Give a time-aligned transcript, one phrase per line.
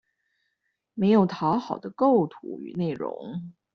[0.95, 3.51] 沒有討好的構圖與內容